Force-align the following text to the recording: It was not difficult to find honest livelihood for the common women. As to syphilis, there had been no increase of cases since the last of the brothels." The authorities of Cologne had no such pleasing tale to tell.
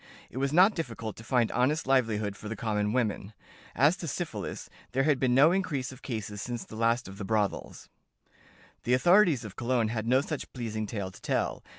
It 0.31 0.37
was 0.39 0.51
not 0.51 0.73
difficult 0.73 1.15
to 1.17 1.23
find 1.23 1.51
honest 1.51 1.85
livelihood 1.85 2.35
for 2.35 2.49
the 2.49 2.55
common 2.55 2.91
women. 2.91 3.33
As 3.75 3.95
to 3.97 4.07
syphilis, 4.07 4.67
there 4.93 5.03
had 5.03 5.19
been 5.19 5.35
no 5.35 5.51
increase 5.51 5.91
of 5.91 6.01
cases 6.01 6.41
since 6.41 6.65
the 6.65 6.75
last 6.75 7.07
of 7.07 7.19
the 7.19 7.23
brothels." 7.23 7.87
The 8.81 8.95
authorities 8.95 9.45
of 9.45 9.55
Cologne 9.55 9.89
had 9.89 10.07
no 10.07 10.21
such 10.21 10.51
pleasing 10.53 10.87
tale 10.87 11.11
to 11.11 11.21
tell. 11.21 11.63